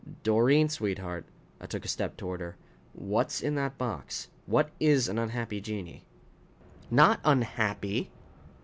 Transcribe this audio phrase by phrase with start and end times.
[0.23, 1.25] "Doreen, sweetheart"
[1.61, 2.55] I took a step toward her
[2.93, 4.29] "what's in that box?
[4.47, 6.03] What is an unhappy genii?"
[6.89, 8.09] "Not unhappy."